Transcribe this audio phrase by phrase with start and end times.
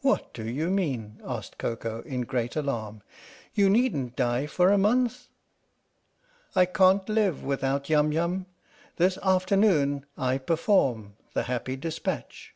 [0.00, 3.02] "What do you mean?" asked Koko in great alarm."
[3.54, 5.28] You needn't die for a month!""
[6.56, 8.46] I can't live without Yum Yum.
[8.96, 12.54] This afternoon I perform the Happy Despatch